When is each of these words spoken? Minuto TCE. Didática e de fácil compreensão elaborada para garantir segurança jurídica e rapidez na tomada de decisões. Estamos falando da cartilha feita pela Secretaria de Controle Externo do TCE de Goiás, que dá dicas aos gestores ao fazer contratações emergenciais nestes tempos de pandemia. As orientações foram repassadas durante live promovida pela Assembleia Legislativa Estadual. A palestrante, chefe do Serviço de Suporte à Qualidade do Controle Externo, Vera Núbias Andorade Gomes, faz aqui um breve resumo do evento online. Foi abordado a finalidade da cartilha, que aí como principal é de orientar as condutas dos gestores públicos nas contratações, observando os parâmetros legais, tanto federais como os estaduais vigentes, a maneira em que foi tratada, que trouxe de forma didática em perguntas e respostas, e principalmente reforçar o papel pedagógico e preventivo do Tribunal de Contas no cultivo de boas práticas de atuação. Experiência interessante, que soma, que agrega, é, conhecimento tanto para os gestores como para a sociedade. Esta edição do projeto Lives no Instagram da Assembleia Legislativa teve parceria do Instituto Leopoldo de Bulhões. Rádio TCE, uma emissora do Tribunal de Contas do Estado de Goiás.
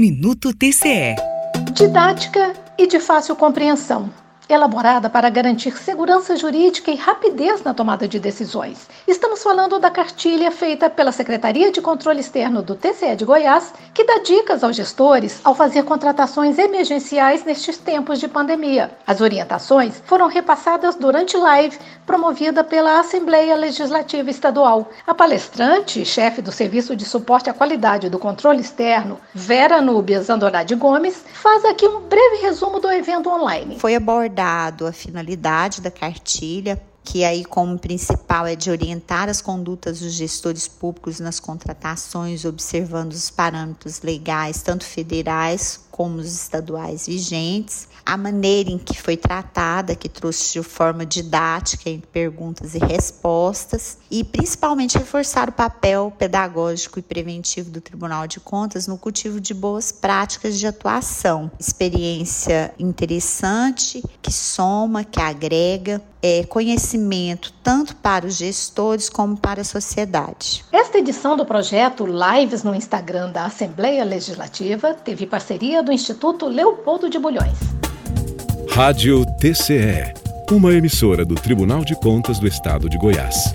Minuto 0.00 0.54
TCE. 0.54 1.14
Didática 1.74 2.54
e 2.78 2.86
de 2.86 2.98
fácil 2.98 3.36
compreensão 3.36 4.10
elaborada 4.52 5.08
para 5.08 5.30
garantir 5.30 5.78
segurança 5.78 6.36
jurídica 6.36 6.90
e 6.90 6.96
rapidez 6.96 7.62
na 7.62 7.72
tomada 7.72 8.08
de 8.08 8.18
decisões. 8.18 8.88
Estamos 9.06 9.42
falando 9.42 9.78
da 9.78 9.90
cartilha 9.90 10.50
feita 10.50 10.90
pela 10.90 11.12
Secretaria 11.12 11.70
de 11.70 11.80
Controle 11.80 12.20
Externo 12.20 12.60
do 12.60 12.74
TCE 12.74 13.14
de 13.14 13.24
Goiás, 13.24 13.72
que 13.94 14.04
dá 14.04 14.18
dicas 14.18 14.64
aos 14.64 14.74
gestores 14.74 15.40
ao 15.44 15.54
fazer 15.54 15.84
contratações 15.84 16.58
emergenciais 16.58 17.44
nestes 17.44 17.78
tempos 17.78 18.18
de 18.18 18.26
pandemia. 18.26 18.90
As 19.06 19.20
orientações 19.20 20.02
foram 20.04 20.26
repassadas 20.26 20.96
durante 20.96 21.36
live 21.36 21.78
promovida 22.04 22.64
pela 22.64 22.98
Assembleia 22.98 23.54
Legislativa 23.54 24.30
Estadual. 24.30 24.90
A 25.06 25.14
palestrante, 25.14 26.04
chefe 26.04 26.42
do 26.42 26.50
Serviço 26.50 26.96
de 26.96 27.04
Suporte 27.04 27.48
à 27.48 27.52
Qualidade 27.52 28.08
do 28.08 28.18
Controle 28.18 28.60
Externo, 28.60 29.20
Vera 29.32 29.80
Núbias 29.80 30.28
Andorade 30.28 30.74
Gomes, 30.74 31.24
faz 31.34 31.64
aqui 31.64 31.86
um 31.86 32.00
breve 32.00 32.36
resumo 32.42 32.80
do 32.80 32.90
evento 32.90 33.30
online. 33.30 33.78
Foi 33.78 33.94
abordado 33.94 34.39
a 34.86 34.92
finalidade 34.92 35.80
da 35.80 35.90
cartilha, 35.90 36.80
que 37.04 37.24
aí 37.24 37.44
como 37.44 37.78
principal 37.78 38.46
é 38.46 38.54
de 38.54 38.70
orientar 38.70 39.28
as 39.28 39.40
condutas 39.40 40.00
dos 40.00 40.12
gestores 40.12 40.68
públicos 40.68 41.18
nas 41.20 41.40
contratações, 41.40 42.44
observando 42.44 43.12
os 43.12 43.30
parâmetros 43.30 44.02
legais, 44.02 44.62
tanto 44.62 44.84
federais 44.84 45.80
como 45.90 46.18
os 46.18 46.32
estaduais 46.32 47.06
vigentes, 47.06 47.88
a 48.06 48.16
maneira 48.16 48.70
em 48.70 48.78
que 48.78 49.00
foi 49.00 49.16
tratada, 49.16 49.94
que 49.94 50.08
trouxe 50.08 50.54
de 50.54 50.62
forma 50.62 51.04
didática 51.04 51.90
em 51.90 52.00
perguntas 52.00 52.74
e 52.74 52.78
respostas, 52.78 53.98
e 54.10 54.24
principalmente 54.24 54.96
reforçar 54.96 55.48
o 55.48 55.52
papel 55.52 56.12
pedagógico 56.18 56.98
e 56.98 57.02
preventivo 57.02 57.70
do 57.70 57.80
Tribunal 57.80 58.26
de 58.26 58.40
Contas 58.40 58.86
no 58.86 58.96
cultivo 58.96 59.40
de 59.40 59.52
boas 59.52 59.92
práticas 59.92 60.58
de 60.58 60.66
atuação. 60.66 61.50
Experiência 61.60 62.72
interessante, 62.78 64.02
que 64.22 64.32
soma, 64.32 65.04
que 65.04 65.20
agrega, 65.20 66.00
é, 66.22 66.44
conhecimento 66.44 67.52
tanto 67.62 67.96
para 67.96 68.26
os 68.26 68.36
gestores 68.36 69.08
como 69.08 69.36
para 69.36 69.62
a 69.62 69.64
sociedade. 69.64 70.64
Esta 70.72 70.98
edição 70.98 71.36
do 71.36 71.44
projeto 71.44 72.06
Lives 72.06 72.62
no 72.62 72.74
Instagram 72.74 73.30
da 73.30 73.46
Assembleia 73.46 74.04
Legislativa 74.04 74.94
teve 74.94 75.26
parceria 75.26 75.82
do 75.82 75.92
Instituto 75.92 76.46
Leopoldo 76.46 77.08
de 77.08 77.18
Bulhões. 77.18 77.58
Rádio 78.70 79.24
TCE, 79.38 80.14
uma 80.50 80.72
emissora 80.72 81.24
do 81.24 81.34
Tribunal 81.34 81.84
de 81.84 81.94
Contas 81.96 82.38
do 82.38 82.46
Estado 82.46 82.88
de 82.88 82.96
Goiás. 82.98 83.54